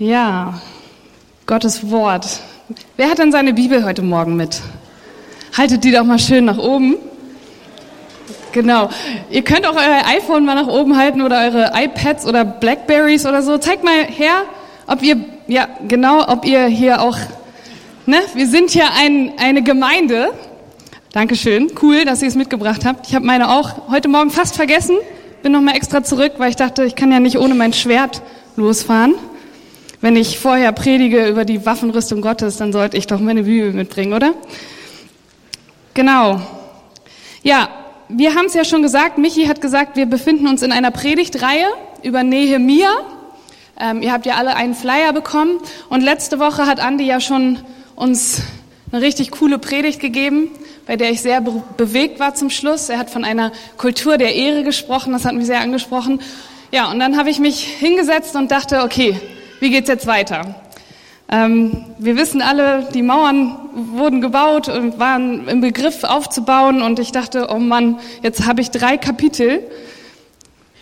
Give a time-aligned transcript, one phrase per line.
[0.00, 0.60] Ja,
[1.46, 2.40] Gottes Wort.
[2.96, 4.60] Wer hat denn seine Bibel heute Morgen mit?
[5.56, 6.96] Haltet die doch mal schön nach oben.
[8.50, 8.90] Genau.
[9.30, 13.40] Ihr könnt auch euer iPhone mal nach oben halten oder eure iPads oder Blackberries oder
[13.42, 13.56] so.
[13.58, 14.42] Zeigt mal her,
[14.88, 17.16] ob ihr, ja, genau, ob ihr hier auch,
[18.06, 20.32] ne, wir sind hier ein, eine Gemeinde.
[21.12, 21.70] Dankeschön.
[21.80, 23.06] Cool, dass ihr es mitgebracht habt.
[23.06, 24.96] Ich habe meine auch heute Morgen fast vergessen.
[25.44, 28.22] Bin nochmal extra zurück, weil ich dachte, ich kann ja nicht ohne mein Schwert
[28.56, 29.14] losfahren.
[30.04, 34.12] Wenn ich vorher predige über die Waffenrüstung Gottes, dann sollte ich doch meine Bibel mitbringen,
[34.12, 34.34] oder?
[35.94, 36.42] Genau.
[37.42, 37.70] Ja,
[38.10, 41.64] wir haben es ja schon gesagt, Michi hat gesagt, wir befinden uns in einer Predigtreihe
[42.02, 42.90] über Nehemia.
[43.80, 47.60] Ähm, ihr habt ja alle einen Flyer bekommen und letzte Woche hat Andi ja schon
[47.96, 48.42] uns
[48.92, 50.50] eine richtig coole Predigt gegeben,
[50.86, 52.90] bei der ich sehr be bewegt war zum Schluss.
[52.90, 56.20] Er hat von einer Kultur der Ehre gesprochen, das hat mich sehr angesprochen.
[56.72, 59.18] Ja, und dann habe ich mich hingesetzt und dachte, okay,
[59.64, 60.56] wie geht's jetzt weiter?
[61.26, 63.56] Ähm, wir wissen alle, die Mauern
[63.94, 68.70] wurden gebaut und waren im Begriff aufzubauen und ich dachte, oh Mann, jetzt habe ich
[68.70, 69.62] drei Kapitel.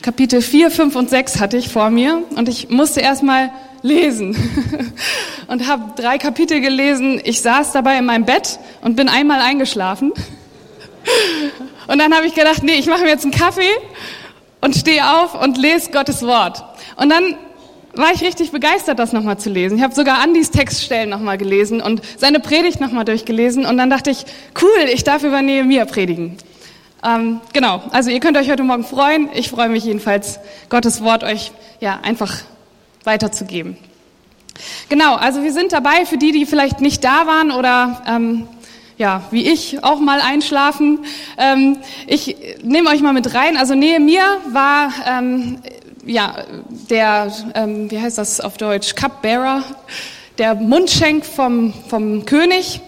[0.03, 4.35] Kapitel 4, 5 und 6 hatte ich vor mir und ich musste erstmal lesen
[5.47, 7.21] und habe drei Kapitel gelesen.
[7.23, 10.13] Ich saß dabei in meinem Bett und bin einmal eingeschlafen.
[11.89, 13.69] Und dann habe ich gedacht, nee, ich mache mir jetzt einen Kaffee
[14.61, 16.65] und stehe auf und lese Gottes Wort.
[16.97, 17.37] Und dann
[17.95, 19.77] war ich richtig begeistert, das nochmal zu lesen.
[19.77, 24.11] Ich habe sogar Andys Textstellen nochmal gelesen und seine Predigt nochmal durchgelesen und dann dachte
[24.11, 24.25] ich,
[24.61, 26.37] cool, ich darf über Nehemiah predigen.
[27.05, 29.29] Ähm, genau, also ihr könnt euch heute Morgen freuen.
[29.35, 32.33] Ich freue mich jedenfalls, Gottes Wort euch ja einfach
[33.05, 33.77] weiterzugeben.
[34.89, 38.47] Genau, also wir sind dabei für die, die vielleicht nicht da waren oder ähm,
[38.99, 41.01] ja, wie ich auch mal einschlafen.
[41.39, 43.57] Ähm, ich nehme euch mal mit rein.
[43.57, 45.59] Also Nehemiah war ähm,
[46.05, 46.45] ja,
[46.91, 49.63] der, ähm, wie heißt das auf Deutsch, Cupbearer,
[50.39, 52.81] der Mundschenk vom, vom König.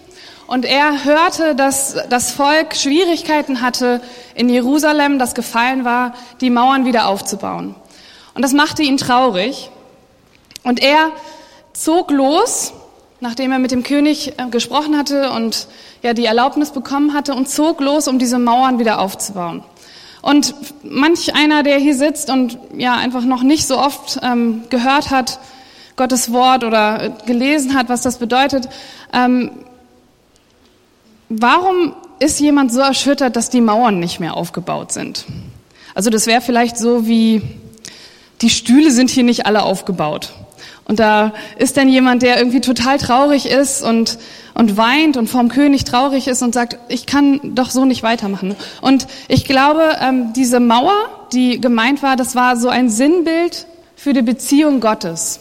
[0.47, 4.01] Und er hörte, dass das Volk Schwierigkeiten hatte
[4.35, 7.75] in Jerusalem, das gefallen war, die Mauern wieder aufzubauen.
[8.35, 9.71] Und das machte ihn traurig.
[10.65, 11.13] Und er
[11.73, 12.73] zog los,
[13.21, 15.69] nachdem er mit dem König äh, gesprochen hatte und
[16.03, 19.63] ja die Erlaubnis bekommen hatte, und zog los, um diese Mauern wieder aufzubauen.
[20.25, 25.11] Und manch einer, der hier sitzt und ja einfach noch nicht so oft ähm, gehört
[25.11, 25.39] hat,
[25.97, 28.71] Gottes Wort oder gelesen hat, was das bedeutet,
[29.13, 29.51] ähm,
[31.29, 35.27] warum ist jemand so erschüttert, dass die Mauern nicht mehr aufgebaut sind?
[35.95, 37.43] Also das wäre vielleicht so wie,
[38.41, 40.33] die Stühle sind hier nicht alle aufgebaut.
[40.87, 44.19] Und da ist dann jemand, der irgendwie total traurig ist und,
[44.53, 48.55] und weint und vorm König traurig ist und sagt, ich kann doch so nicht weitermachen.
[48.83, 50.95] Und ich glaube, ähm, diese Mauer,
[51.33, 55.41] die gemeint war, das war so ein Sinnbild für die Beziehung Gottes.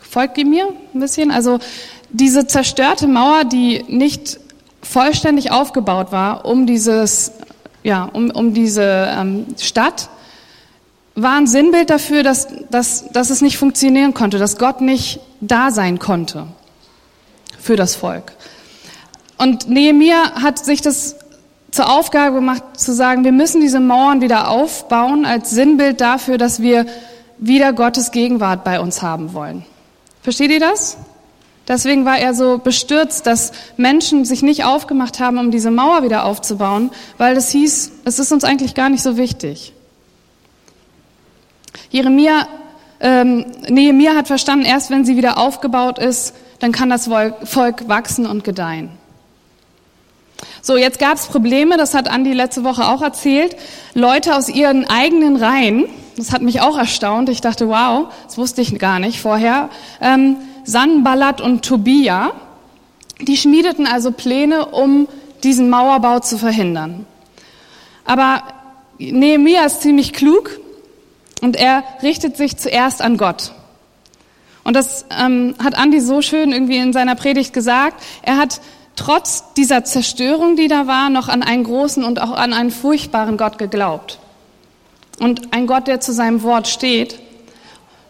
[0.00, 1.32] Folgt ihr mir ein bisschen?
[1.32, 1.58] Also
[2.10, 4.38] diese zerstörte Mauer, die nicht
[4.82, 7.32] vollständig aufgebaut war, um dieses,
[7.82, 10.08] ja, um, um diese ähm, Stadt,
[11.14, 15.70] war ein Sinnbild dafür, dass, dass, dass es nicht funktionieren konnte, dass Gott nicht da
[15.70, 16.46] sein konnte
[17.58, 18.32] für das Volk.
[19.38, 21.16] Und Nehemiah hat sich das
[21.70, 26.62] zur Aufgabe gemacht, zu sagen, wir müssen diese Mauern wieder aufbauen als Sinnbild dafür, dass
[26.62, 26.86] wir
[27.38, 29.64] wieder Gottes Gegenwart bei uns haben wollen.
[30.22, 30.96] Versteht ihr das?
[31.66, 36.24] Deswegen war er so bestürzt, dass Menschen sich nicht aufgemacht haben, um diese Mauer wieder
[36.24, 39.72] aufzubauen, weil es hieß, es ist uns eigentlich gar nicht so wichtig.
[41.90, 42.48] Jeremia,
[43.00, 48.26] ähm, Nehemia hat verstanden, erst wenn sie wieder aufgebaut ist, dann kann das Volk wachsen
[48.26, 48.90] und gedeihen.
[50.62, 53.56] So, jetzt gab es Probleme, das hat Andi letzte Woche auch erzählt.
[53.92, 55.84] Leute aus ihren eigenen Reihen,
[56.16, 57.28] das hat mich auch erstaunt.
[57.28, 59.68] Ich dachte, wow, das wusste ich gar nicht vorher.
[60.00, 62.32] Ähm, Sanballat und Tobia,
[63.20, 65.06] die schmiedeten also Pläne, um
[65.42, 67.06] diesen Mauerbau zu verhindern.
[68.04, 68.42] Aber
[68.98, 70.50] Nehemia ist ziemlich klug
[71.40, 73.52] und er richtet sich zuerst an Gott.
[74.64, 78.02] Und das ähm, hat Andi so schön irgendwie in seiner Predigt gesagt.
[78.22, 78.60] Er hat
[78.96, 83.36] trotz dieser Zerstörung, die da war, noch an einen großen und auch an einen furchtbaren
[83.36, 84.18] Gott geglaubt.
[85.20, 87.20] Und ein Gott, der zu seinem Wort steht.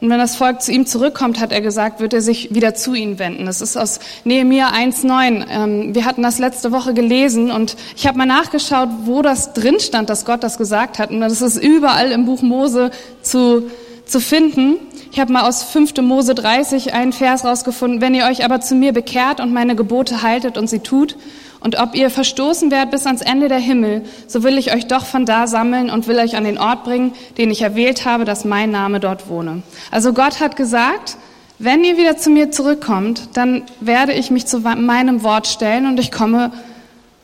[0.00, 2.94] Und wenn das Volk zu ihm zurückkommt, hat er gesagt, wird er sich wieder zu
[2.94, 3.46] ihnen wenden.
[3.46, 5.46] Das ist aus Nehemiah 1,9.
[5.48, 9.80] Ähm, wir hatten das letzte Woche gelesen und ich habe mal nachgeschaut, wo das drin
[9.80, 11.10] stand, dass Gott das gesagt hat.
[11.10, 12.90] Und das ist überall im Buch Mose
[13.22, 13.70] zu,
[14.06, 14.76] zu finden.
[15.12, 15.96] Ich habe mal aus 5.
[16.02, 18.00] Mose 30 einen Vers rausgefunden.
[18.00, 21.16] Wenn ihr euch aber zu mir bekehrt und meine Gebote haltet und sie tut,
[21.64, 25.06] und ob ihr verstoßen werdet bis ans Ende der Himmel, so will ich euch doch
[25.06, 28.44] von da sammeln und will euch an den Ort bringen, den ich erwählt habe, dass
[28.44, 29.62] mein Name dort wohne.
[29.90, 31.16] Also Gott hat gesagt,
[31.58, 35.98] wenn ihr wieder zu mir zurückkommt, dann werde ich mich zu meinem Wort stellen und
[35.98, 36.52] ich komme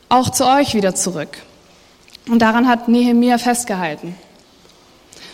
[0.09, 1.37] auch zu euch wieder zurück.
[2.27, 4.15] Und daran hat Nehemia festgehalten.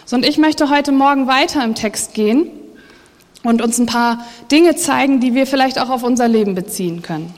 [0.10, 2.50] Und ich möchte heute Morgen weiter im Text gehen
[3.44, 7.34] und uns ein paar Dinge zeigen, die wir vielleicht auch auf unser Leben beziehen können.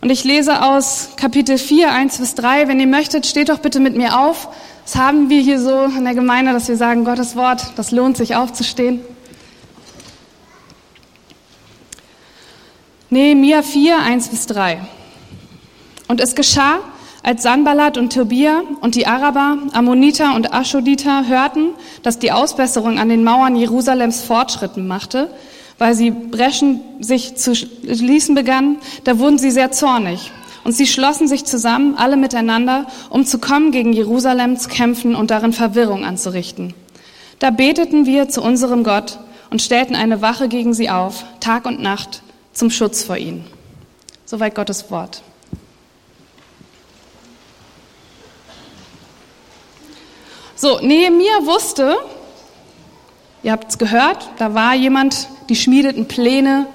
[0.00, 2.66] Und ich lese aus Kapitel 4, 1 bis 3.
[2.66, 4.48] Wenn ihr möchtet, steht doch bitte mit mir auf.
[4.84, 8.16] Das haben wir hier so in der Gemeinde, dass wir sagen, Gottes Wort, das lohnt
[8.16, 9.00] sich aufzustehen.
[13.10, 14.80] Nehemiah 4, 1 bis 3.
[16.08, 16.80] Und es geschah,
[17.22, 21.70] als Sanballat und Tobia und die Araber, Ammoniter und Aschoditer hörten,
[22.02, 25.30] dass die Ausbesserung an den Mauern Jerusalems Fortschritten machte,
[25.78, 30.32] weil sie Breschen sich zu schließen begannen, da wurden sie sehr zornig.
[30.64, 35.30] Und sie schlossen sich zusammen, alle miteinander, um zu kommen, gegen Jerusalem zu kämpfen und
[35.30, 36.74] darin Verwirrung anzurichten.
[37.40, 39.18] Da beteten wir zu unserem Gott
[39.50, 42.22] und stellten eine Wache gegen sie auf, Tag und Nacht,
[42.52, 43.44] zum Schutz vor ihnen.
[44.24, 45.22] Soweit Gottes Wort.
[50.62, 51.96] So, Nehemiah wusste,
[53.42, 56.68] ihr habt es gehört, da war jemand, die schmiedeten Pläne,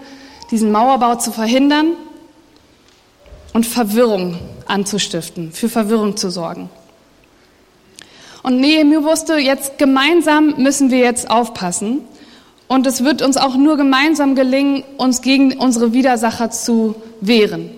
[0.52, 1.94] diesen Mauerbau zu verhindern
[3.54, 6.70] und Verwirrung anzustiften, für Verwirrung zu sorgen.
[8.44, 12.02] Und Nehemiah wusste, jetzt gemeinsam müssen wir jetzt aufpassen.
[12.68, 17.70] Und es wird uns auch nur gemeinsam gelingen, uns gegen unsere Widersacher zu wehren.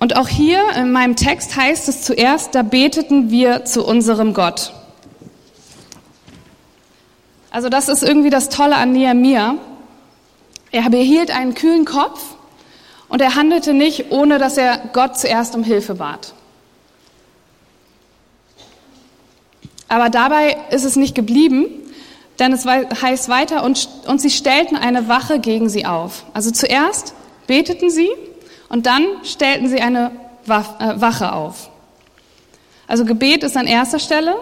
[0.00, 4.72] Und auch hier in meinem Text heißt es zuerst, da beteten wir zu unserem Gott.
[7.50, 9.56] Also das ist irgendwie das Tolle an Nehemiah.
[10.72, 12.22] Er behielt einen kühlen Kopf
[13.08, 16.32] und er handelte nicht, ohne dass er Gott zuerst um Hilfe bat.
[19.88, 21.66] Aber dabei ist es nicht geblieben,
[22.38, 26.24] denn es heißt weiter, und, und sie stellten eine Wache gegen sie auf.
[26.32, 27.12] Also zuerst
[27.46, 28.08] beteten sie
[28.70, 30.12] und dann stellten sie eine
[30.46, 31.68] äh, Wache auf.
[32.86, 34.36] Also Gebet ist an erster Stelle,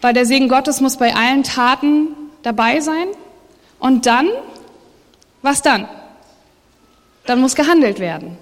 [0.00, 2.08] weil der Segen Gottes muss bei allen Taten
[2.42, 3.06] dabei sein.
[3.78, 4.28] Und dann,
[5.42, 5.86] was dann?
[7.26, 8.36] Dann muss gehandelt werden.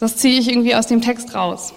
[0.00, 1.72] Das ziehe ich irgendwie aus dem Text raus.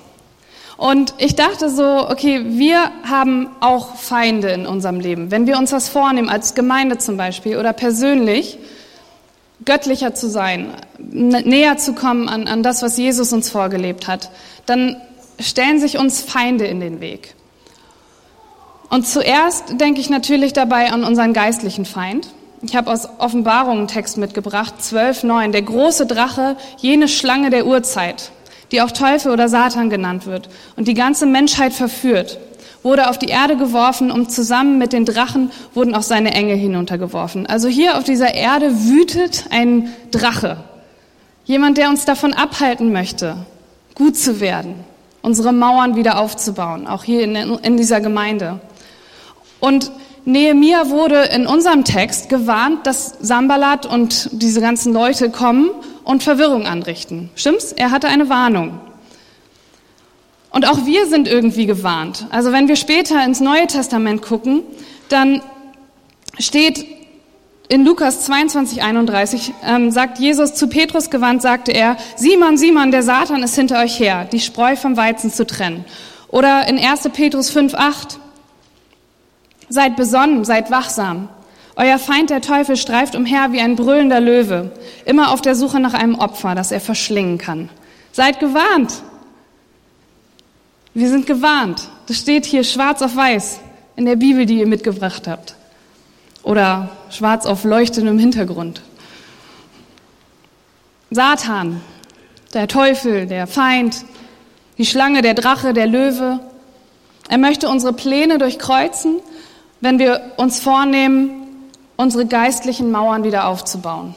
[0.75, 5.31] Und ich dachte so, okay, wir haben auch Feinde in unserem Leben.
[5.31, 8.57] Wenn wir uns was vornehmen, als Gemeinde zum Beispiel oder persönlich,
[9.67, 14.31] göttlicher zu sein, näher zu kommen an, an das, was Jesus uns vorgelebt hat,
[14.65, 14.95] dann
[15.39, 17.35] stellen sich uns Feinde in den Weg.
[18.89, 22.29] Und zuerst denke ich natürlich dabei an unseren geistlichen Feind.
[22.61, 28.31] Ich habe aus Offenbarung einen Text mitgebracht, 12.9, der große Drache, jene Schlange der Urzeit,
[28.71, 32.39] die auch Teufel oder Satan genannt wird und die ganze Menschheit verführt
[32.83, 37.45] wurde auf die Erde geworfen und zusammen mit den Drachen wurden auch seine Engel hinuntergeworfen.
[37.45, 40.57] Also hier auf dieser Erde wütet ein Drache.
[41.45, 43.37] Jemand, der uns davon abhalten möchte,
[43.95, 44.75] gut zu werden,
[45.21, 48.59] unsere Mauern wieder aufzubauen, auch hier in, in dieser Gemeinde.
[49.59, 49.91] Und
[50.25, 55.69] Nehemia wurde in unserem Text gewarnt, dass Sambalat und diese ganzen Leute kommen
[56.03, 57.29] und Verwirrung anrichten.
[57.35, 57.71] Stimmt's?
[57.71, 58.79] Er hatte eine Warnung.
[60.51, 62.27] Und auch wir sind irgendwie gewarnt.
[62.29, 64.63] Also wenn wir später ins Neue Testament gucken,
[65.09, 65.41] dann
[66.39, 66.85] steht
[67.69, 73.03] in Lukas 22, 31, ähm, sagt Jesus zu Petrus gewandt, sagte er, Simon, Simon, der
[73.03, 75.83] Satan ist hinter euch her, die Spreu vom Weizen zu trennen.
[76.29, 77.09] Oder in 1.
[77.13, 78.19] Petrus 5, 8,
[79.69, 81.27] seid besonnen, seid wachsam.
[81.75, 84.71] Euer Feind, der Teufel, streift umher wie ein brüllender Löwe,
[85.05, 87.69] immer auf der Suche nach einem Opfer, das er verschlingen kann.
[88.13, 89.03] Seid gewarnt.
[90.97, 91.89] Wir sind gewarnt.
[92.07, 93.59] Das steht hier schwarz auf weiß
[93.97, 95.53] in der Bibel, die ihr mitgebracht habt.
[96.41, 98.81] Oder schwarz auf leuchtendem Hintergrund.
[101.11, 101.81] Satan,
[102.55, 104.05] der Teufel, der Feind,
[104.79, 106.39] die Schlange, der Drache, der Löwe.
[107.29, 109.19] Er möchte unsere Pläne durchkreuzen,
[109.81, 111.29] wenn wir uns vornehmen,
[111.95, 114.15] unsere geistlichen Mauern wieder aufzubauen.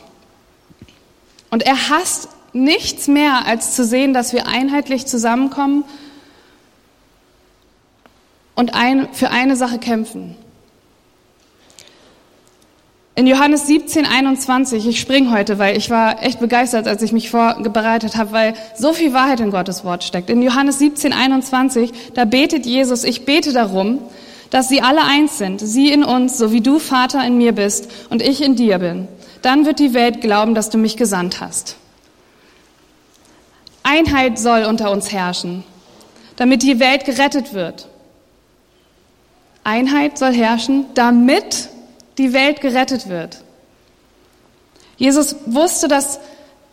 [1.50, 5.84] Und er hasst nichts mehr, als zu sehen, dass wir einheitlich zusammenkommen
[8.60, 10.36] und ein, für eine Sache kämpfen.
[13.14, 17.30] In Johannes 17, 21, ich spring heute, weil ich war echt begeistert, als ich mich
[17.30, 20.28] vorbereitet habe, weil so viel Wahrheit in Gottes Wort steckt.
[20.28, 23.98] In Johannes 17, 21, da betet Jesus, ich bete darum,
[24.50, 27.90] dass sie alle eins sind, sie in uns, so wie du, Vater, in mir bist
[28.10, 29.08] und ich in dir bin.
[29.40, 31.76] Dann wird die Welt glauben, dass du mich gesandt hast.
[33.84, 35.64] Einheit soll unter uns herrschen,
[36.36, 37.89] damit die Welt gerettet wird.
[39.64, 41.68] Einheit soll herrschen, damit
[42.18, 43.42] die Welt gerettet wird.
[44.96, 46.20] Jesus wusste, dass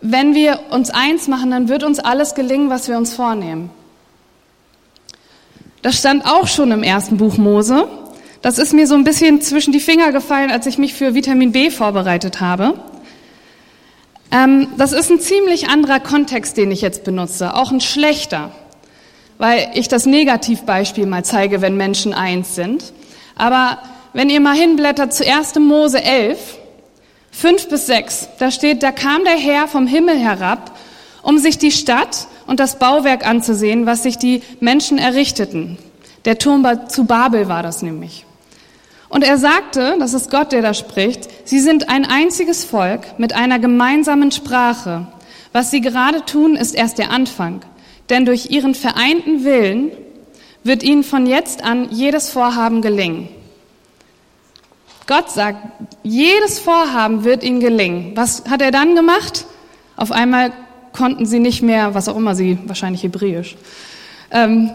[0.02, 3.70] wenn wir uns eins machen, dann wird uns alles gelingen, was wir uns vornehmen.
[5.82, 7.88] Das stand auch schon im ersten Buch Mose.
[8.42, 11.52] Das ist mir so ein bisschen zwischen die Finger gefallen, als ich mich für Vitamin
[11.52, 12.74] B vorbereitet habe.
[14.32, 18.52] Ähm, das ist ein ziemlich anderer Kontext, den ich jetzt benutze, auch ein schlechter,
[19.38, 22.94] weil ich das Negativbeispiel mal zeige, wenn Menschen eins sind.
[23.36, 23.80] Aber
[24.14, 25.56] wenn ihr mal hinblättert zu 1.
[25.60, 26.58] Mose 11,
[27.32, 30.72] 5 bis 6, da steht, da kam der Herr vom Himmel herab,
[31.22, 35.78] um sich die Stadt und das Bauwerk anzusehen, was sich die Menschen errichteten.
[36.26, 38.26] Der Turm zu Babel war das nämlich.
[39.10, 43.34] Und er sagte, das ist Gott, der da spricht, sie sind ein einziges Volk mit
[43.34, 45.08] einer gemeinsamen Sprache.
[45.54, 47.62] Was sie gerade tun, ist erst der Anfang.
[48.10, 49.92] Denn durch ihren vereinten Willen
[50.64, 53.30] wird ihnen von jetzt an jedes Vorhaben gelingen.
[55.08, 55.60] Gott sagt,
[56.04, 58.12] jedes Vorhaben wird ihnen gelingen.
[58.16, 59.46] Was hat er dann gemacht?
[59.96, 60.52] Auf einmal
[60.92, 63.56] konnten sie nicht mehr, was auch immer sie, wahrscheinlich Hebräisch.
[64.32, 64.72] Ähm,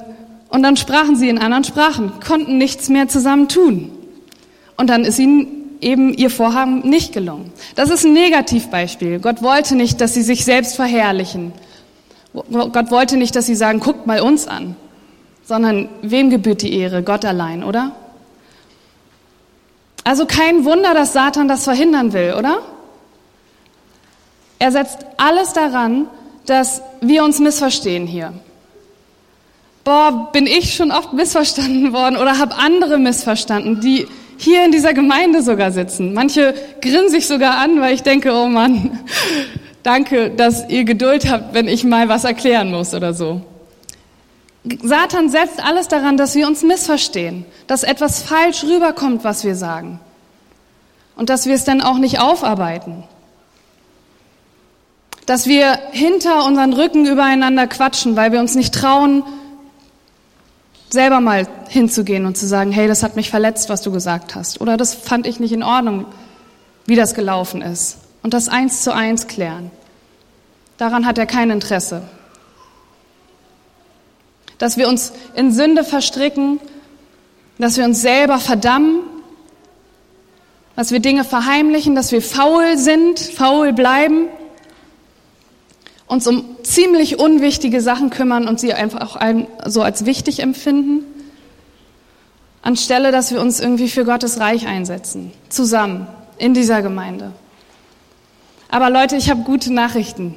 [0.49, 3.91] und dann sprachen sie in anderen Sprachen, konnten nichts mehr zusammen tun.
[4.77, 7.53] Und dann ist ihnen eben ihr Vorhaben nicht gelungen.
[7.75, 9.19] Das ist ein Negativbeispiel.
[9.19, 11.53] Gott wollte nicht, dass sie sich selbst verherrlichen.
[12.33, 14.77] Gott wollte nicht, dass sie sagen, guckt mal uns an,
[15.45, 17.03] sondern wem gebührt die Ehre?
[17.03, 17.93] Gott allein, oder?
[20.05, 22.63] Also kein Wunder, dass Satan das verhindern will, oder?
[24.59, 26.07] Er setzt alles daran,
[26.47, 28.33] dass wir uns missverstehen hier.
[29.85, 34.95] Boah, bin ich schon oft missverstanden worden oder habe andere missverstanden, die hier in dieser
[34.95, 36.15] Gemeinde sogar sitzen.
[36.15, 39.01] Manche grinsen sich sogar an, weil ich denke, oh Mann,
[39.83, 43.43] danke, dass ihr Geduld habt, wenn ich mal was erklären muss oder so.
[44.83, 49.99] Satan setzt alles daran, dass wir uns missverstehen, dass etwas falsch rüberkommt, was wir sagen.
[51.17, 53.05] Und dass wir es dann auch nicht aufarbeiten.
[55.27, 59.25] Dass wir hinter unseren Rücken übereinander quatschen, weil wir uns nicht trauen,
[60.91, 64.61] selber mal hinzugehen und zu sagen, hey, das hat mich verletzt, was du gesagt hast.
[64.61, 66.07] Oder das fand ich nicht in Ordnung,
[66.87, 67.99] wie das gelaufen ist.
[68.23, 69.71] Und das eins zu eins klären.
[70.79, 72.03] Daran hat er kein Interesse
[74.63, 76.61] dass wir uns in Sünde verstricken,
[77.59, 79.01] dass wir uns selber verdammen,
[80.77, 84.29] dass wir Dinge verheimlichen, dass wir faul sind, faul bleiben,
[86.07, 89.21] uns um ziemlich unwichtige Sachen kümmern und sie einfach auch
[89.67, 91.07] so als wichtig empfinden,
[92.63, 96.07] anstelle dass wir uns irgendwie für Gottes Reich einsetzen, zusammen
[96.39, 97.33] in dieser Gemeinde.
[98.73, 100.35] Aber Leute, ich habe gute Nachrichten.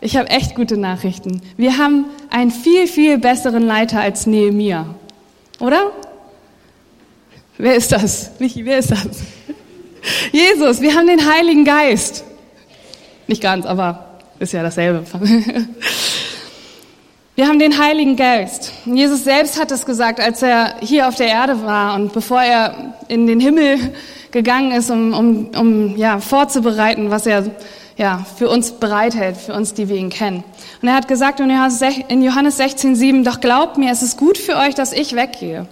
[0.00, 1.40] Ich habe echt gute Nachrichten.
[1.56, 4.84] Wir haben einen viel, viel besseren Leiter als Nehemia.
[5.60, 5.92] Oder?
[7.56, 8.32] Wer ist das?
[8.40, 9.06] Michi, wer ist das?
[10.32, 12.24] Jesus, wir haben den Heiligen Geist.
[13.28, 15.04] Nicht ganz, aber ist ja dasselbe.
[17.36, 18.72] Wir haben den Heiligen Geist.
[18.86, 22.94] Jesus selbst hat es gesagt, als er hier auf der Erde war und bevor er
[23.08, 23.92] in den Himmel
[24.30, 27.44] gegangen ist, um, um, um ja, vorzubereiten, was er
[27.98, 30.44] ja, für uns bereithält, für uns, die wir ihn kennen.
[30.80, 34.74] Und er hat gesagt in Johannes 16,7, doch glaubt mir, es ist gut für euch,
[34.74, 35.68] dass ich weggehe.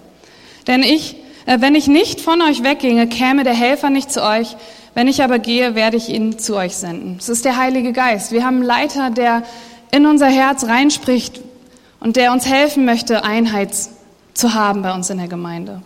[0.67, 1.15] Denn ich,
[1.47, 4.55] äh, wenn ich nicht von euch wegginge, käme der Helfer nicht zu euch.
[4.93, 7.17] Wenn ich aber gehe, werde ich ihn zu euch senden.
[7.19, 8.31] Es ist der Heilige Geist.
[8.31, 9.41] Wir haben einen Leiter, der
[9.89, 11.41] in unser Herz reinspricht
[12.05, 13.71] und der uns helfen möchte, Einheit
[14.35, 15.81] zu haben bei uns in der Gemeinde.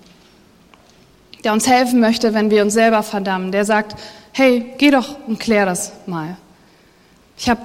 [1.45, 3.53] Der uns helfen möchte, wenn wir uns selber verdammen.
[3.53, 3.95] Der sagt,
[4.33, 6.35] hey, geh doch und klär das mal.
[7.38, 7.61] Ich habe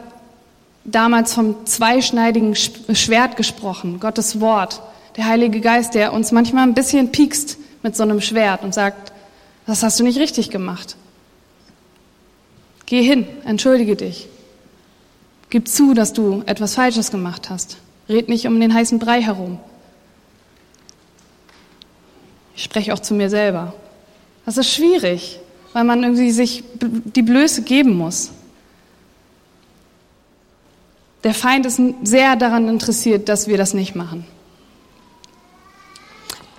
[0.84, 4.80] damals vom zweischneidigen Schwert gesprochen, Gottes Wort,
[5.16, 9.10] der Heilige Geist, der uns manchmal ein bisschen piekst mit so einem Schwert und sagt,
[9.66, 10.94] das hast du nicht richtig gemacht.
[12.86, 14.28] Geh hin, entschuldige dich.
[15.50, 17.78] Gib zu, dass du etwas Falsches gemacht hast.
[18.08, 19.58] Red nicht um den heißen Brei herum.
[22.56, 23.74] Ich spreche auch zu mir selber.
[24.44, 25.40] Das ist schwierig
[25.74, 28.30] weil man irgendwie sich die Blöße geben muss.
[31.24, 34.24] Der Feind ist sehr daran interessiert, dass wir das nicht machen.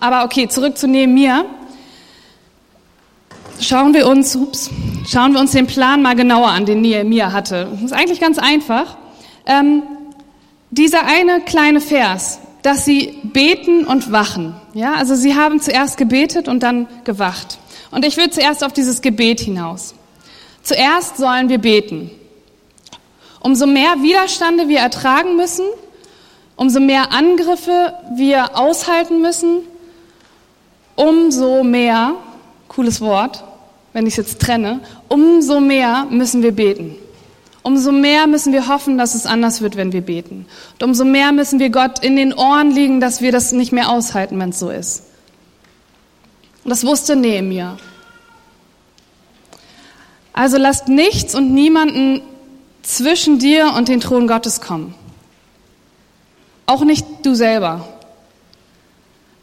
[0.01, 1.45] Aber okay, zurück zu Nehemiah.
[3.61, 4.69] Schauen wir uns, ups,
[5.07, 7.69] schauen wir uns den Plan mal genauer an, den Nehemiah hatte.
[7.71, 8.97] Das ist eigentlich ganz einfach.
[9.45, 9.83] Ähm,
[10.69, 14.55] dieser eine kleine Vers, dass sie beten und wachen.
[14.74, 17.60] Ja, also sie haben zuerst gebetet und dann gewacht.
[17.91, 19.93] Und ich will zuerst auf dieses Gebet hinaus.
[20.63, 22.10] Zuerst sollen wir beten.
[23.39, 25.65] Umso mehr Widerstände wir ertragen müssen,
[26.55, 29.60] umso mehr Angriffe wir aushalten müssen,
[30.95, 32.15] umso mehr
[32.67, 33.43] cooles Wort,
[33.93, 36.95] wenn ich es jetzt trenne, umso mehr müssen wir beten.
[37.65, 40.45] Umso mehr müssen wir hoffen, dass es anders wird, wenn wir beten.
[40.74, 43.89] Und umso mehr müssen wir Gott in den Ohren liegen, dass wir das nicht mehr
[43.89, 45.05] aushalten, wenn es so ist.
[46.63, 47.77] Und das wusste Nehemiah.
[50.31, 52.22] Also lasst nichts und niemanden
[52.84, 54.93] zwischen dir und den Thron Gottes kommen.
[56.67, 57.88] Auch nicht du selber.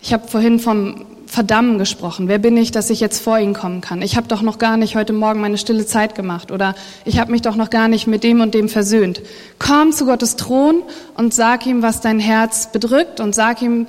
[0.01, 2.29] Ich habe vorhin vom Verdammen gesprochen.
[2.29, 4.03] Wer bin ich, dass ich jetzt vor ihn kommen kann?
[4.03, 6.75] Ich habe doch noch gar nicht heute Morgen meine stille Zeit gemacht oder
[7.07, 9.23] ich habe mich doch noch gar nicht mit dem und dem versöhnt.
[9.59, 10.83] Komm zu Gottes Thron
[11.17, 13.87] und sag ihm, was dein Herz bedrückt und sag ihm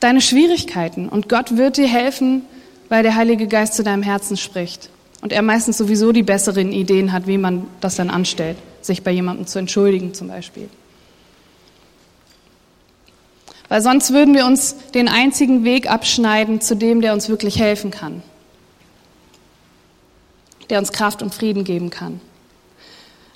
[0.00, 1.06] deine Schwierigkeiten.
[1.06, 2.40] Und Gott wird dir helfen,
[2.88, 4.88] weil der Heilige Geist zu deinem Herzen spricht.
[5.20, 9.10] Und er meistens sowieso die besseren Ideen hat, wie man das dann anstellt, sich bei
[9.10, 10.70] jemandem zu entschuldigen zum Beispiel.
[13.68, 17.90] Weil sonst würden wir uns den einzigen Weg abschneiden zu dem, der uns wirklich helfen
[17.90, 18.22] kann.
[20.70, 22.20] Der uns Kraft und Frieden geben kann.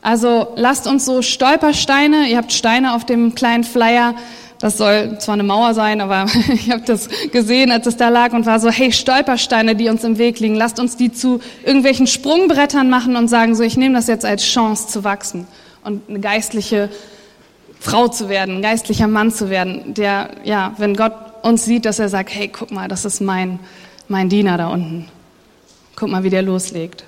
[0.03, 4.15] Also lasst uns so Stolpersteine, ihr habt Steine auf dem kleinen Flyer,
[4.59, 8.33] das soll zwar eine Mauer sein, aber ich habe das gesehen, als es da lag
[8.33, 12.07] und war so, hey, Stolpersteine, die uns im Weg liegen, lasst uns die zu irgendwelchen
[12.07, 15.47] Sprungbrettern machen und sagen so, ich nehme das jetzt als Chance zu wachsen
[15.85, 16.89] und eine geistliche
[17.81, 22.11] Frau zu werden, geistlicher Mann zu werden, der, ja, wenn Gott uns sieht, dass er
[22.11, 23.59] sagt, hey, guck mal, das ist mein,
[24.07, 25.09] mein Diener da unten.
[25.97, 27.05] Guck mal, wie der loslegt.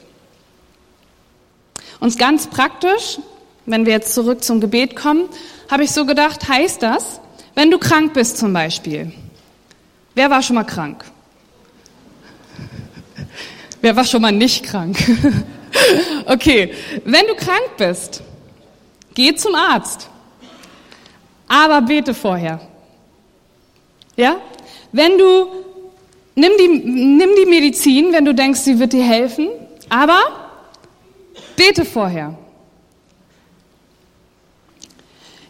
[2.01, 3.19] Und ganz praktisch,
[3.67, 5.29] wenn wir jetzt zurück zum Gebet kommen,
[5.71, 7.21] habe ich so gedacht, heißt das,
[7.55, 9.13] wenn du krank bist zum Beispiel.
[10.15, 11.05] Wer war schon mal krank?
[13.83, 14.97] Wer war schon mal nicht krank?
[16.27, 16.73] okay,
[17.05, 18.23] wenn du krank bist,
[19.15, 20.09] geh zum Arzt
[21.53, 22.61] aber bete vorher.
[24.17, 24.37] Ja?
[24.91, 25.49] Wenn du,
[26.35, 29.49] nimm die, nimm die Medizin, wenn du denkst, sie wird dir helfen,
[29.91, 30.19] aber
[31.55, 32.39] bete vorher.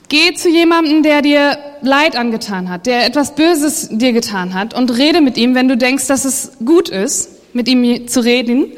[0.09, 4.91] Geh zu jemandem, der dir Leid angetan hat, der etwas Böses dir getan hat und
[4.91, 8.73] rede mit ihm, wenn du denkst, dass es gut ist, mit ihm zu reden.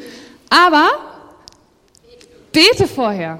[0.49, 0.87] Aber
[2.51, 3.39] bete vorher.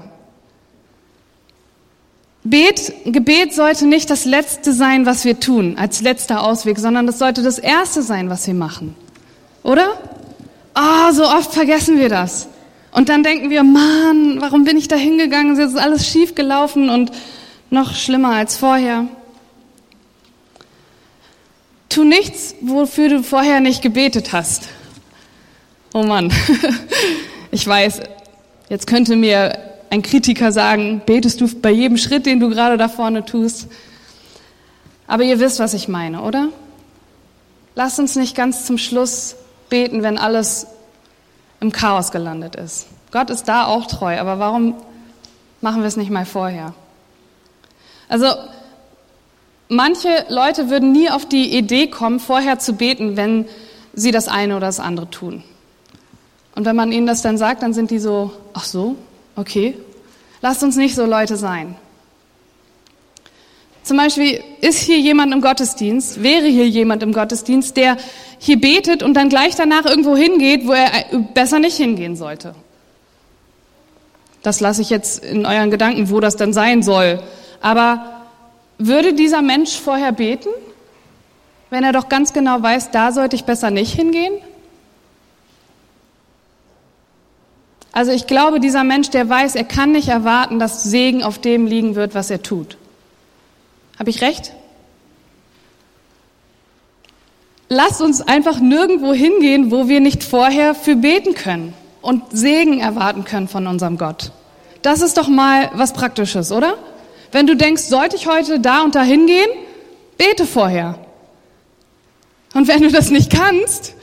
[2.48, 7.18] Bet, Gebet sollte nicht das Letzte sein, was wir tun, als letzter Ausweg, sondern das
[7.18, 8.94] sollte das Erste sein, was wir machen.
[9.64, 9.98] Oder?
[10.72, 12.46] Ah, oh, so oft vergessen wir das.
[12.92, 15.58] Und dann denken wir, Mann, warum bin ich da hingegangen?
[15.58, 17.10] Es ist alles schief gelaufen und
[17.70, 19.08] noch schlimmer als vorher.
[21.88, 24.68] Tu nichts, wofür du vorher nicht gebetet hast.
[25.92, 26.32] Oh Mann,
[27.50, 28.02] ich weiß,
[28.68, 32.88] jetzt könnte mir ein Kritiker sagen, betest du bei jedem Schritt, den du gerade da
[32.88, 33.68] vorne tust.
[35.06, 36.48] Aber ihr wisst, was ich meine, oder?
[37.74, 39.36] Lasst uns nicht ganz zum Schluss
[39.68, 40.66] beten, wenn alles
[41.60, 42.86] im Chaos gelandet ist.
[43.12, 44.74] Gott ist da auch treu, aber warum
[45.60, 46.74] machen wir es nicht mal vorher?
[48.08, 48.26] Also,
[49.68, 53.46] manche Leute würden nie auf die Idee kommen, vorher zu beten, wenn
[53.94, 55.42] sie das eine oder das andere tun.
[56.54, 58.96] Und wenn man ihnen das dann sagt, dann sind die so, ach so,
[59.36, 59.76] Okay,
[60.40, 61.76] lasst uns nicht so Leute sein.
[63.82, 67.98] Zum Beispiel ist hier jemand im Gottesdienst, wäre hier jemand im Gottesdienst, der
[68.38, 70.90] hier betet und dann gleich danach irgendwo hingeht, wo er
[71.34, 72.54] besser nicht hingehen sollte.
[74.42, 77.20] Das lasse ich jetzt in euren Gedanken, wo das dann sein soll.
[77.60, 78.24] Aber
[78.78, 80.48] würde dieser Mensch vorher beten,
[81.70, 84.34] wenn er doch ganz genau weiß, da sollte ich besser nicht hingehen?
[87.96, 91.66] Also ich glaube, dieser Mensch, der weiß, er kann nicht erwarten, dass Segen auf dem
[91.66, 92.76] liegen wird, was er tut.
[93.98, 94.52] Habe ich recht?
[97.70, 103.24] Lasst uns einfach nirgendwo hingehen, wo wir nicht vorher für beten können und Segen erwarten
[103.24, 104.30] können von unserem Gott.
[104.82, 106.76] Das ist doch mal was Praktisches, oder?
[107.32, 109.48] Wenn du denkst, sollte ich heute da und da hingehen,
[110.18, 110.98] bete vorher.
[112.52, 113.94] Und wenn du das nicht kannst,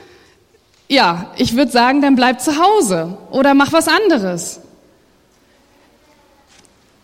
[0.88, 4.60] ja, ich würde sagen, dann bleib zu Hause oder mach was anderes.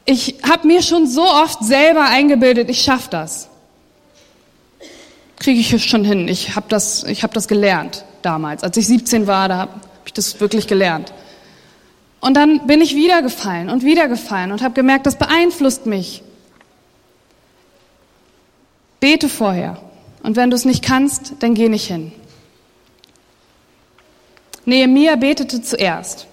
[0.05, 3.49] Ich habe mir schon so oft selber eingebildet, ich schaffe das.
[5.39, 6.29] Kriege ich schon hin.
[6.29, 8.63] Ich habe das, ich hab das gelernt damals.
[8.63, 11.13] Als ich 17 war, da habe ich das wirklich gelernt.
[12.21, 16.23] Und dann bin ich wieder gefallen und wieder gefallen und habe gemerkt, das beeinflusst mich.
[19.01, 19.81] Bete vorher.
[20.23, 22.13] Und wenn du es nicht kannst, dann geh nicht hin.
[24.71, 26.27] Nehemia betete zuerst.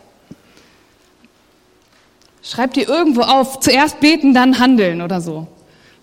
[2.42, 5.48] Schreib dir irgendwo auf, zuerst beten, dann handeln oder so.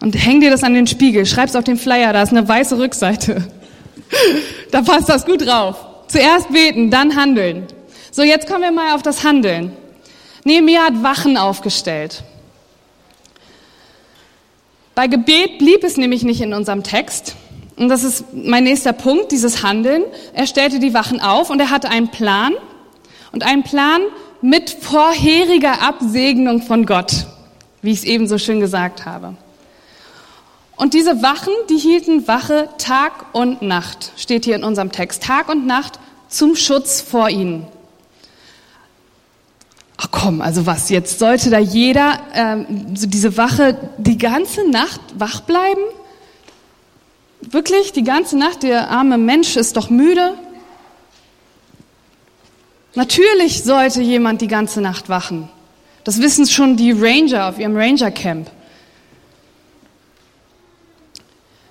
[0.01, 2.77] Und häng dir das an den Spiegel, schreib's auf den Flyer, da ist eine weiße
[2.77, 3.42] Rückseite.
[4.70, 5.77] da passt das gut drauf.
[6.09, 7.66] Zuerst beten, dann handeln.
[8.11, 9.73] So, jetzt kommen wir mal auf das Handeln.
[10.44, 12.23] Nehemiah hat Wachen aufgestellt.
[14.94, 17.35] Bei Gebet blieb es nämlich nicht in unserem Text.
[17.76, 20.04] Und das ist mein nächster Punkt, dieses Handeln.
[20.32, 22.54] Er stellte die Wachen auf und er hatte einen Plan.
[23.32, 24.00] Und einen Plan
[24.42, 27.26] mit vorheriger Absegnung von Gott,
[27.82, 29.34] wie ich es eben so schön gesagt habe.
[30.76, 35.22] Und diese Wachen, die hielten Wache Tag und Nacht, steht hier in unserem Text.
[35.22, 37.66] Tag und Nacht zum Schutz vor ihnen.
[39.96, 45.00] Ach komm, also was, jetzt sollte da jeder, ähm, so diese Wache, die ganze Nacht
[45.16, 45.80] wach bleiben?
[47.50, 50.35] Wirklich, die ganze Nacht, der arme Mensch ist doch müde.
[52.94, 55.48] Natürlich sollte jemand die ganze Nacht wachen.
[56.04, 58.50] Das wissen schon die Ranger auf ihrem Ranger Camp.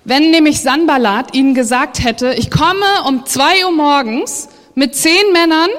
[0.04, 5.70] Wenn nämlich Sanballat ihnen gesagt hätte, ich komme um zwei Uhr morgens mit zehn Männern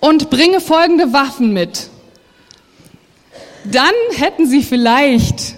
[0.00, 1.88] und bringe folgende Waffen mit.
[3.64, 5.54] Dann hätten sie vielleicht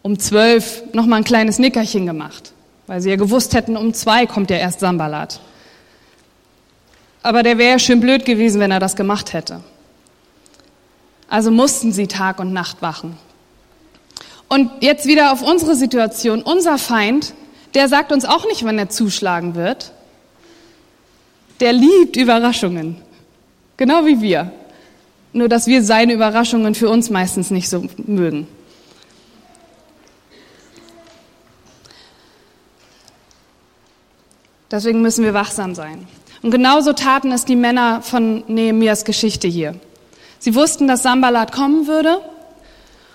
[0.00, 2.51] um zwölf noch mal ein kleines Nickerchen gemacht,
[2.92, 5.40] weil sie ja gewusst hätten, um zwei kommt ja erst Sambalat.
[7.22, 9.62] Aber der wäre ja schön blöd gewesen, wenn er das gemacht hätte.
[11.26, 13.16] Also mussten sie Tag und Nacht wachen.
[14.46, 16.42] Und jetzt wieder auf unsere Situation.
[16.42, 17.32] Unser Feind,
[17.72, 19.92] der sagt uns auch nicht, wann er zuschlagen wird.
[21.60, 22.96] Der liebt Überraschungen.
[23.78, 24.52] Genau wie wir.
[25.32, 28.48] Nur dass wir seine Überraschungen für uns meistens nicht so mögen.
[34.72, 36.08] Deswegen müssen wir wachsam sein.
[36.40, 39.76] Und genauso taten es die Männer von Nehemias Geschichte hier.
[40.38, 42.18] Sie wussten, dass Sambalat kommen würde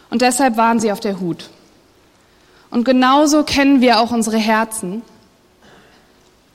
[0.10, 1.50] und deshalb waren sie auf der Hut.
[2.70, 5.02] Und genauso kennen wir auch unsere Herzen.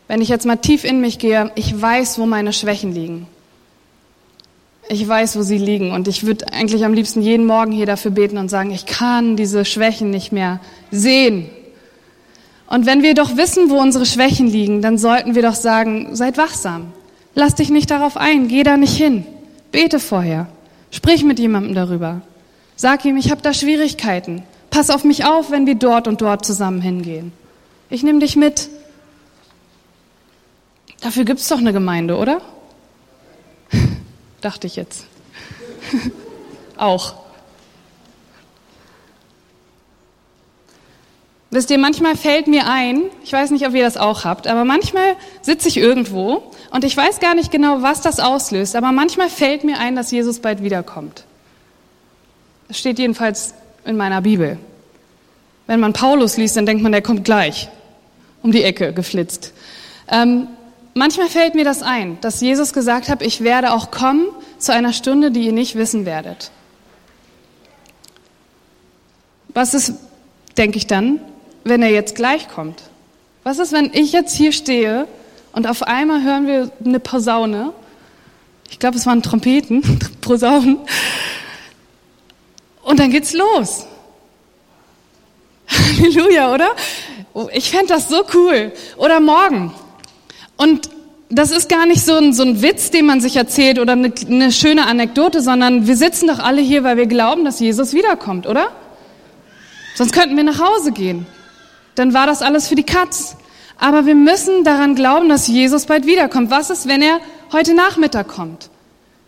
[0.08, 3.26] Wenn ich jetzt mal tief in mich gehe, ich weiß, wo meine Schwächen liegen.
[4.88, 8.10] Ich weiß, wo sie liegen und ich würde eigentlich am liebsten jeden Morgen hier dafür
[8.10, 10.60] beten und sagen, ich kann diese Schwächen nicht mehr
[10.90, 11.50] sehen.
[12.66, 16.38] Und wenn wir doch wissen, wo unsere Schwächen liegen, dann sollten wir doch sagen, seid
[16.38, 16.92] wachsam.
[17.34, 19.26] Lass dich nicht darauf ein, geh da nicht hin.
[19.70, 20.48] Bete vorher.
[20.90, 22.20] Sprich mit jemandem darüber.
[22.76, 24.42] Sag ihm, ich habe da Schwierigkeiten.
[24.70, 27.32] Pass auf mich auf, wenn wir dort und dort zusammen hingehen.
[27.90, 28.68] Ich nehme dich mit.
[31.00, 32.40] Dafür gibt's doch eine Gemeinde, oder?
[34.40, 35.04] Dachte ich jetzt.
[36.76, 37.21] auch.
[41.52, 44.64] Wisst ihr, manchmal fällt mir ein, ich weiß nicht, ob ihr das auch habt, aber
[44.64, 49.28] manchmal sitze ich irgendwo und ich weiß gar nicht genau, was das auslöst, aber manchmal
[49.28, 51.24] fällt mir ein, dass Jesus bald wiederkommt.
[52.68, 54.58] Das steht jedenfalls in meiner Bibel.
[55.68, 57.68] Wenn man Paulus liest, dann denkt man, der kommt gleich
[58.42, 59.52] um die Ecke geflitzt.
[60.08, 60.48] Ähm,
[60.94, 64.26] Manchmal fällt mir das ein, dass Jesus gesagt hat, ich werde auch kommen
[64.58, 66.50] zu einer Stunde, die ihr nicht wissen werdet.
[69.48, 69.94] Was ist,
[70.58, 71.20] denke ich dann,
[71.64, 72.82] wenn er jetzt gleich kommt?
[73.44, 75.06] Was ist, wenn ich jetzt hier stehe
[75.52, 77.72] und auf einmal hören wir eine Posaune?
[78.70, 79.82] Ich glaube, es waren Trompeten,
[80.20, 80.78] Posaunen.
[82.82, 83.86] Und dann geht's los.
[85.68, 86.68] Halleluja, oder?
[87.52, 88.72] Ich fände das so cool.
[88.96, 89.72] Oder morgen.
[90.56, 90.90] Und
[91.30, 94.12] das ist gar nicht so ein, so ein Witz, den man sich erzählt oder eine,
[94.28, 98.46] eine schöne Anekdote, sondern wir sitzen doch alle hier, weil wir glauben, dass Jesus wiederkommt,
[98.46, 98.68] oder?
[99.94, 101.26] Sonst könnten wir nach Hause gehen.
[101.94, 103.36] Dann war das alles für die Katz.
[103.78, 106.50] Aber wir müssen daran glauben, dass Jesus bald wiederkommt.
[106.50, 107.20] Was ist, wenn er
[107.52, 108.70] heute Nachmittag kommt?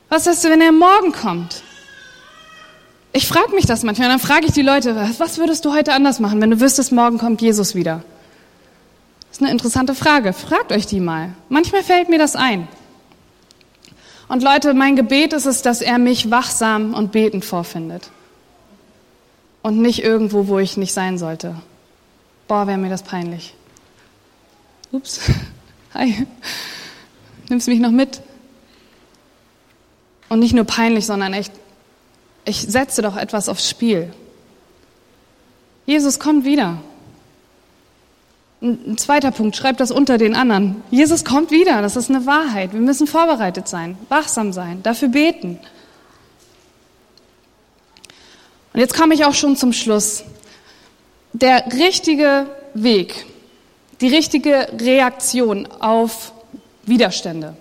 [0.09, 1.63] Was ist, wenn er morgen kommt?
[3.13, 4.09] Ich frage mich das manchmal.
[4.09, 7.19] Dann frage ich die Leute, was würdest du heute anders machen, wenn du wüsstest, morgen
[7.19, 8.03] kommt Jesus wieder?
[9.29, 10.33] Das ist eine interessante Frage.
[10.33, 11.31] Fragt euch die mal.
[11.49, 12.69] Manchmal fällt mir das ein.
[14.29, 18.11] Und Leute, mein Gebet ist es, dass er mich wachsam und betend vorfindet.
[19.63, 21.57] Und nicht irgendwo, wo ich nicht sein sollte.
[22.47, 23.55] Boah, wäre mir das peinlich.
[24.93, 25.21] Ups.
[25.95, 26.27] Hi.
[27.49, 28.21] Nimmst du mich noch mit?
[30.29, 31.53] Und nicht nur peinlich, sondern echt,
[32.45, 34.13] ich setze doch etwas aufs Spiel.
[35.87, 36.83] Jesus kommt wieder.
[38.61, 40.83] Ein zweiter Punkt, schreibt das unter den anderen.
[40.91, 42.73] Jesus kommt wieder, das ist eine Wahrheit.
[42.73, 45.59] Wir müssen vorbereitet sein, wachsam sein, dafür beten.
[48.73, 50.25] Und jetzt komme ich auch schon zum Schluss.
[51.37, 53.27] Der richtige Weg,
[54.01, 56.33] die richtige Reaktion auf
[56.85, 57.57] Widerstände,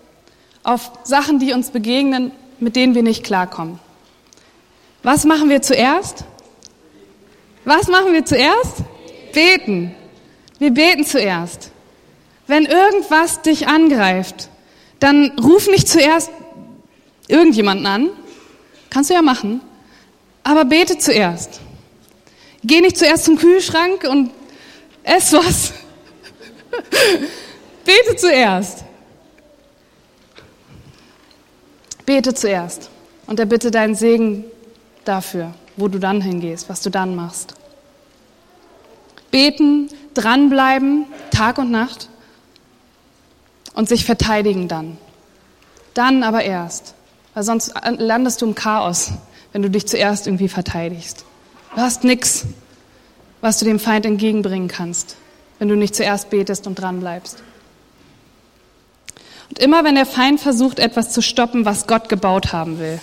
[0.61, 3.79] auf Sachen, die uns begegnen, mit denen wir nicht klarkommen.
[5.01, 6.23] Was machen wir zuerst?
[7.65, 8.83] Was machen wir zuerst?
[9.33, 9.95] Beten.
[10.59, 11.71] Wir beten zuerst.
[12.45, 14.49] Wenn irgendwas dich angreift,
[14.99, 16.29] dann ruf nicht zuerst
[17.27, 18.09] irgendjemanden an.
[18.91, 19.61] Kannst du ja machen.
[20.43, 21.62] Aber bete zuerst.
[22.63, 24.31] Geh nicht zuerst zum Kühlschrank und
[25.03, 25.73] ess was.
[27.85, 28.83] bete zuerst.
[32.05, 32.89] Bete zuerst
[33.27, 34.45] und erbitte deinen Segen
[35.05, 37.53] dafür, wo du dann hingehst, was du dann machst.
[39.31, 42.09] Beten, dranbleiben, Tag und Nacht
[43.73, 44.97] und sich verteidigen dann.
[45.93, 46.93] Dann aber erst,
[47.33, 49.11] weil sonst landest du im Chaos,
[49.51, 51.25] wenn du dich zuerst irgendwie verteidigst.
[51.75, 52.45] Du hast nichts,
[53.41, 55.15] was du dem Feind entgegenbringen kannst,
[55.57, 57.41] wenn du nicht zuerst betest und dranbleibst.
[59.49, 62.99] Und immer wenn der Feind versucht, etwas zu stoppen, was Gott gebaut haben will,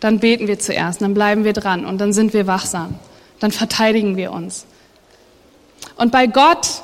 [0.00, 2.98] dann beten wir zuerst, dann bleiben wir dran und dann sind wir wachsam.
[3.38, 4.66] Dann verteidigen wir uns.
[5.96, 6.82] Und bei Gott,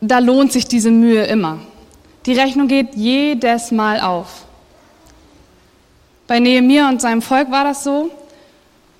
[0.00, 1.60] da lohnt sich diese Mühe immer.
[2.26, 4.44] Die Rechnung geht jedes Mal auf.
[6.26, 8.10] Bei Nehemiah und seinem Volk war das so.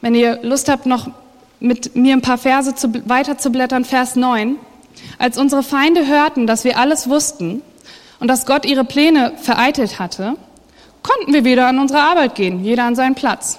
[0.01, 1.11] Wenn ihr Lust habt, noch
[1.61, 4.57] mit mir ein paar Verse zu, weiter zu blättern, Vers 9.
[5.19, 7.63] Als unsere Feinde hörten, dass wir alles wussten,
[8.21, 10.37] und dass Gott ihre Pläne vereitelt hatte,
[11.03, 13.59] konnten wir wieder an unsere Arbeit gehen, jeder an seinen Platz.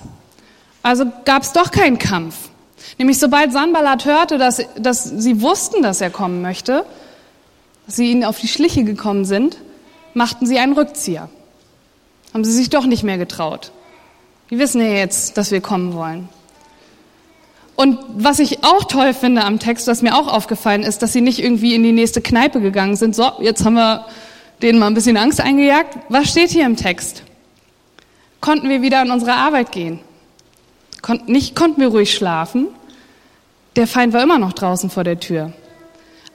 [0.83, 2.35] Also gab es doch keinen Kampf.
[2.97, 6.85] Nämlich sobald Sanballat hörte, dass, dass sie wussten, dass er kommen möchte,
[7.85, 9.57] dass sie ihnen auf die Schliche gekommen sind,
[10.13, 11.29] machten sie einen Rückzieher.
[12.33, 13.71] Haben sie sich doch nicht mehr getraut.
[14.49, 16.29] Die wissen ja jetzt, dass wir kommen wollen.
[17.77, 21.21] Und was ich auch toll finde am Text, was mir auch aufgefallen ist, dass sie
[21.21, 23.15] nicht irgendwie in die nächste Kneipe gegangen sind.
[23.15, 24.07] So, jetzt haben wir
[24.63, 25.95] denen mal ein bisschen Angst eingejagt.
[26.09, 27.21] Was steht hier im Text?
[28.41, 29.99] Konnten wir wieder an unsere Arbeit gehen?
[31.03, 32.67] Kon nicht konnten wir ruhig schlafen.
[33.75, 35.53] Der Feind war immer noch draußen vor der Tür.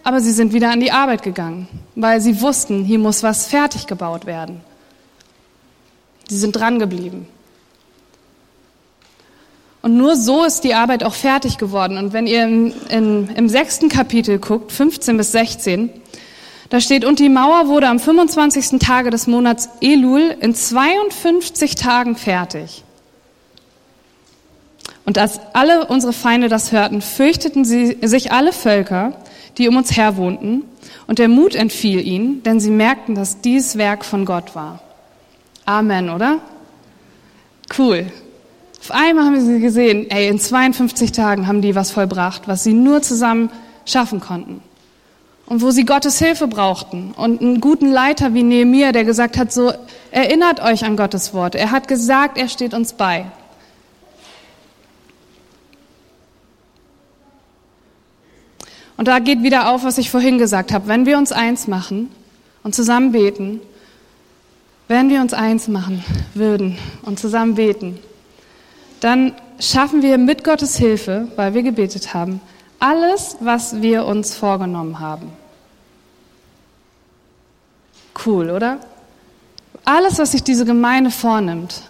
[0.05, 3.89] Aber sie sind wieder an die Arbeit gegangen, weil sie wussten, hier muss was fertig
[3.89, 4.61] gebaut werden.
[6.29, 7.27] Sie sind dran geblieben.
[9.83, 11.99] Und nur so ist die Arbeit auch fertig geworden.
[11.99, 15.91] Und wenn ihr im, in, im sechsten Kapitel guckt, 15 bis 16,
[16.71, 18.79] da steht, und die Mauer wurde am 25.
[18.79, 22.85] Tage des Monats Elul in 52 Tagen fertig.
[25.05, 29.15] Und als alle unsere Feinde das hörten, fürchteten sie sich alle Völker,
[29.59, 30.63] die um uns her wohnten,
[31.09, 34.81] und der Mut entfiel ihnen, denn sie merkten, dass dies Werk von Gott war.
[35.67, 36.39] Amen, oder?
[37.77, 38.07] Cool.
[38.83, 42.73] Auf einmal haben sie gesehen, ey, in 52 Tagen haben die was vollbracht, was sie
[42.73, 43.49] nur zusammen
[43.87, 44.61] schaffen konnten
[45.47, 49.53] und wo sie Gottes Hilfe brauchten und einen guten Leiter wie Nehemiah, der gesagt hat,
[49.53, 49.73] so
[50.11, 51.55] erinnert euch an Gottes Wort.
[51.55, 53.27] Er hat gesagt, er steht uns bei.
[58.97, 60.89] Und da geht wieder auf, was ich vorhin gesagt habe.
[60.89, 62.11] Wenn wir uns eins machen
[62.65, 63.61] und zusammen beten,
[64.89, 68.01] wenn wir uns eins machen würden und zusammen beten,
[69.03, 72.41] dann schaffen wir mit Gottes Hilfe, weil wir gebetet haben,
[72.79, 75.33] alles, was wir uns vorgenommen haben.
[78.25, 78.79] Cool, oder?
[79.85, 81.83] Alles, was sich diese Gemeinde vornimmt,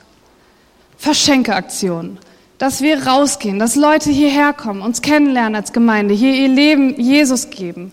[0.97, 2.19] Verschenkeaktionen,
[2.57, 7.51] dass wir rausgehen, dass Leute hierher kommen, uns kennenlernen als Gemeinde, hier ihr Leben Jesus
[7.51, 7.93] geben.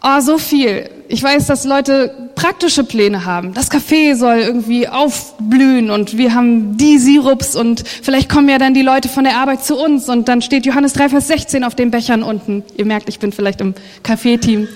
[0.00, 0.88] Oh, so viel.
[1.12, 3.52] Ich weiß, dass Leute praktische Pläne haben.
[3.52, 8.72] Das Café soll irgendwie aufblühen und wir haben die Sirups und vielleicht kommen ja dann
[8.72, 11.74] die Leute von der Arbeit zu uns und dann steht Johannes 3, Vers 16 auf
[11.74, 12.64] den Bechern unten.
[12.78, 14.68] Ihr merkt, ich bin vielleicht im Café-Team.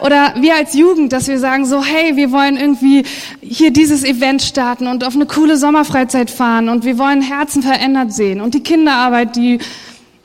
[0.00, 3.02] Oder wir als Jugend, dass wir sagen so, hey, wir wollen irgendwie
[3.40, 8.12] hier dieses Event starten und auf eine coole Sommerfreizeit fahren und wir wollen Herzen verändert
[8.12, 8.40] sehen.
[8.40, 9.58] Und die Kinderarbeit, die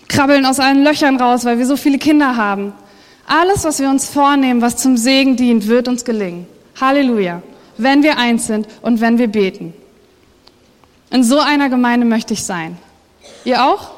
[0.07, 2.73] krabbeln aus allen Löchern raus, weil wir so viele Kinder haben.
[3.27, 6.47] Alles, was wir uns vornehmen, was zum Segen dient, wird uns gelingen.
[6.79, 7.43] Halleluja.
[7.77, 9.73] Wenn wir eins sind und wenn wir beten.
[11.11, 12.77] In so einer Gemeinde möchte ich sein.
[13.43, 13.91] Ihr auch?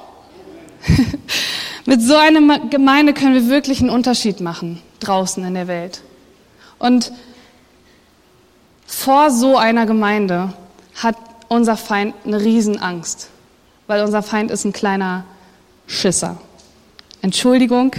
[1.85, 6.01] Mit so einer Gemeinde können wir wirklich einen Unterschied machen draußen in der Welt.
[6.77, 7.11] Und
[8.85, 10.53] vor so einer Gemeinde
[10.95, 11.15] hat
[11.47, 13.29] unser Feind eine Riesenangst,
[13.87, 15.23] weil unser Feind ist ein kleiner
[15.87, 16.37] Schisser.
[17.21, 17.93] Entschuldigung,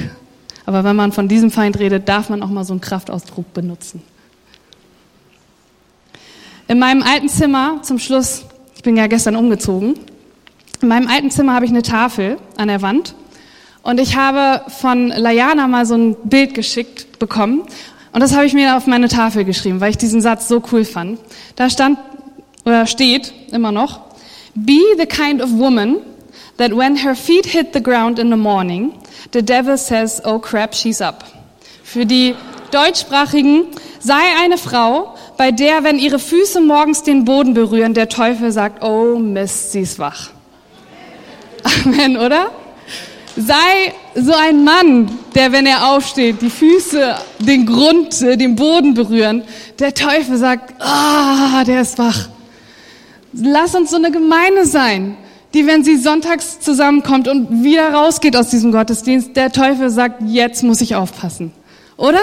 [0.70, 4.00] aber wenn man von diesem Feind redet, darf man auch mal so einen Kraftausdruck benutzen.
[6.68, 8.44] In meinem alten Zimmer, zum Schluss,
[8.76, 9.98] ich bin ja gestern umgezogen,
[10.80, 13.16] in meinem alten Zimmer habe ich eine Tafel an der Wand
[13.83, 17.62] und ich habe von Layana mal so ein Bild geschickt bekommen.
[18.12, 20.85] Und das habe ich mir auf meine Tafel geschrieben, weil ich diesen Satz so cool
[20.85, 21.18] fand.
[21.56, 21.98] Da stand,
[22.64, 24.02] oder steht immer noch,
[24.54, 25.96] Be the kind of woman
[26.61, 28.92] that when her feet hit the ground in the morning,
[29.31, 31.25] the devil says, oh crap, she's up.
[31.83, 32.35] Für die
[32.70, 33.68] deutschsprachigen,
[33.99, 38.85] sei eine Frau, bei der, wenn ihre Füße morgens den Boden berühren, der Teufel sagt,
[38.85, 40.33] oh Mist, sie ist wach.
[41.64, 42.51] Amen, oder?
[43.37, 48.92] Sei so ein Mann, der, wenn er aufsteht, die Füße den Grund, äh, den Boden
[48.92, 49.44] berühren.
[49.79, 52.29] Der Teufel sagt, ah, der ist wach.
[53.33, 55.16] Lass uns so eine Gemeinde sein,
[55.54, 60.62] die, wenn sie sonntags zusammenkommt und wieder rausgeht aus diesem Gottesdienst, der Teufel sagt, jetzt
[60.62, 61.52] muss ich aufpassen.
[61.96, 62.20] Oder?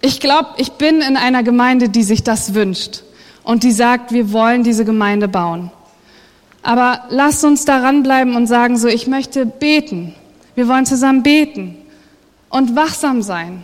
[0.00, 3.02] Ich glaube, ich bin in einer Gemeinde, die sich das wünscht
[3.44, 5.70] und die sagt, wir wollen diese Gemeinde bauen.
[6.62, 10.14] Aber lasst uns daran bleiben und sagen so, ich möchte beten.
[10.54, 11.76] Wir wollen zusammen beten
[12.50, 13.62] und wachsam sein.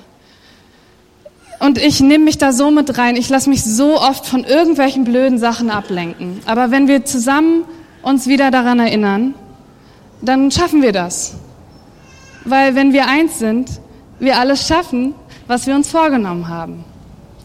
[1.60, 3.16] Und ich nehme mich da so mit rein.
[3.16, 6.40] Ich lasse mich so oft von irgendwelchen blöden Sachen ablenken.
[6.46, 7.64] Aber wenn wir zusammen
[8.02, 9.34] uns wieder daran erinnern,
[10.20, 11.34] dann schaffen wir das.
[12.44, 13.70] Weil wenn wir eins sind,
[14.18, 15.14] wir alles schaffen,
[15.46, 16.84] was wir uns vorgenommen haben.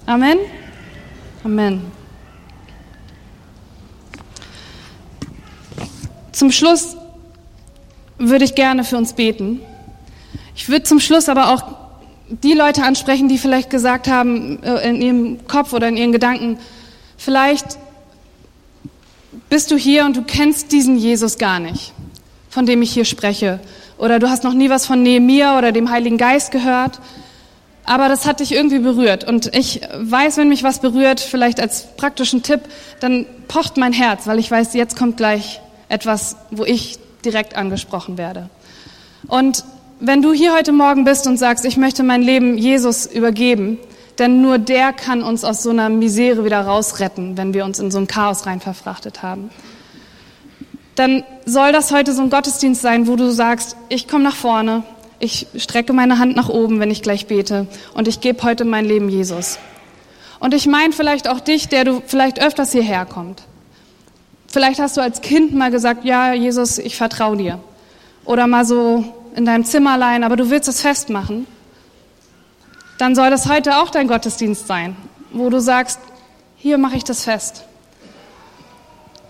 [0.06, 0.38] Amen.
[1.44, 1.92] Amen.
[6.32, 6.96] Zum Schluss
[8.18, 9.62] würde ich gerne für uns beten.
[10.56, 11.79] Ich würde zum Schluss aber auch
[12.30, 16.60] die Leute ansprechen, die vielleicht gesagt haben äh, in ihrem Kopf oder in ihren Gedanken,
[17.18, 17.78] vielleicht
[19.50, 21.94] bist du hier und du kennst diesen Jesus gar nicht,
[22.50, 23.60] von dem ich hier spreche.
[23.98, 27.00] Oder du hast noch nie was von Nehemiah oder dem Heiligen Geist gehört.
[27.84, 29.24] Aber das hat dich irgendwie berührt.
[29.24, 32.62] Und ich weiß, wenn mich was berührt, vielleicht als praktischen Tipp,
[33.00, 38.20] dann pocht mein Herz, weil ich weiß, jetzt kommt gleich etwas, wo ich direkt angesprochen
[38.20, 38.50] werde.
[39.28, 39.64] Und
[40.00, 43.78] wenn du hier heute Morgen bist und sagst, ich möchte mein Leben Jesus übergeben,
[44.18, 47.92] denn nur der kann uns aus so einer Misere wieder rausretten, wenn wir uns in
[47.92, 49.50] so ein Chaos rein verfrachtet haben.
[50.96, 54.84] Dann soll das heute so ein Gottesdienst sein, wo du sagst, ich komme nach vorne,
[55.20, 58.86] ich strecke meine Hand nach oben, wenn ich gleich bete und ich gebe heute mein
[58.86, 59.60] Leben Jesus.
[60.40, 63.44] Und ich meine vielleicht auch dich, der du vielleicht öfters hierher kommt.
[64.48, 67.60] Vielleicht hast du als Kind mal gesagt, ja, Jesus, ich vertraue dir.
[68.26, 69.04] Oder mal so
[69.40, 71.48] in deinem Zimmerlein, aber du willst es festmachen.
[72.98, 74.98] Dann soll das heute auch dein Gottesdienst sein,
[75.32, 75.98] wo du sagst,
[76.58, 77.64] hier mache ich das fest.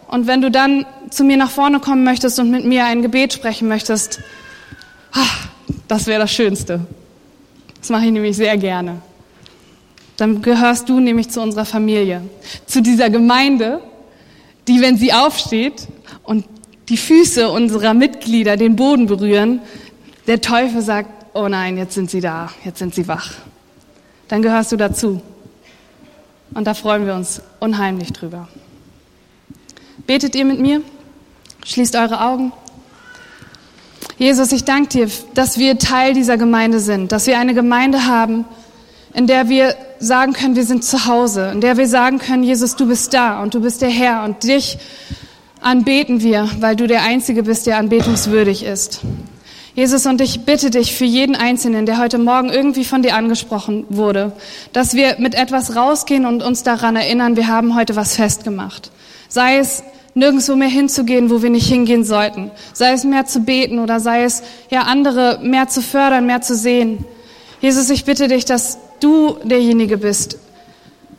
[0.07, 3.33] Und wenn du dann zu mir nach vorne kommen möchtest und mit mir ein Gebet
[3.33, 4.19] sprechen möchtest,
[5.87, 6.87] das wäre das Schönste.
[7.79, 9.03] Das mache ich nämlich sehr gerne.
[10.17, 12.23] Dann gehörst du nämlich zu unserer Familie,
[12.65, 13.79] zu dieser Gemeinde,
[14.67, 15.87] die, wenn sie aufsteht
[16.23, 16.45] und
[16.89, 19.61] die Füße unserer Mitglieder den Boden berühren,
[20.29, 23.31] der Teufel sagt, oh nein, jetzt sind sie da, jetzt sind sie wach.
[24.27, 25.21] Dann gehörst du dazu.
[26.53, 28.47] Und da freuen wir uns unheimlich drüber.
[30.05, 30.83] Betet ihr mit mir?
[31.65, 32.53] Schließt eure Augen.
[34.19, 38.45] Jesus, ich danke dir, dass wir Teil dieser Gemeinde sind, dass wir eine Gemeinde haben,
[39.15, 42.75] in der wir sagen können, wir sind zu Hause, in der wir sagen können, Jesus,
[42.75, 44.77] du bist da und du bist der Herr und dich
[45.59, 49.01] anbeten wir, weil du der Einzige bist, der anbetungswürdig ist.
[49.79, 53.85] Jesus, und ich bitte dich für jeden Einzelnen, der heute Morgen irgendwie von dir angesprochen
[53.87, 54.33] wurde,
[54.73, 58.91] dass wir mit etwas rausgehen und uns daran erinnern, wir haben heute was festgemacht.
[59.29, 59.81] Sei es
[60.15, 62.51] nirgendwo mehr hinzugehen, wo wir nicht hingehen sollten.
[62.73, 66.57] Sei es mehr zu beten oder sei es ja andere mehr zu fördern, mehr zu
[66.57, 67.05] sehen.
[67.61, 70.39] Jesus, ich bitte dich, dass du derjenige bist,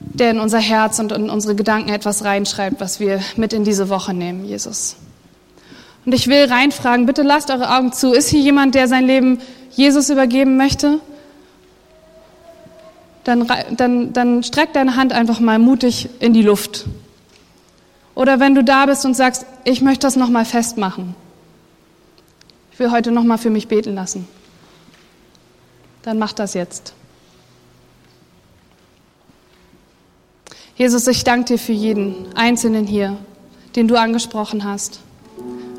[0.01, 3.89] der in unser Herz und in unsere Gedanken etwas reinschreibt, was wir mit in diese
[3.89, 4.97] Woche nehmen, Jesus.
[6.11, 8.13] Und ich will reinfragen, bitte lasst eure Augen zu.
[8.13, 9.39] Ist hier jemand, der sein Leben
[9.71, 10.99] Jesus übergeben möchte?
[13.23, 13.47] Dann,
[13.77, 16.87] dann, dann streck deine Hand einfach mal mutig in die Luft.
[18.17, 21.15] Oder wenn du da bist und sagst, ich möchte das nochmal festmachen.
[22.73, 24.27] Ich will heute nochmal für mich beten lassen.
[26.03, 26.93] Dann mach das jetzt.
[30.75, 33.17] Jesus, ich danke dir für jeden Einzelnen hier,
[33.77, 35.03] den du angesprochen hast.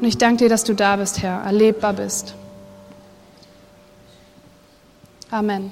[0.01, 2.33] Und ich danke dir, dass du da bist, Herr, erlebbar bist.
[5.29, 5.71] Amen.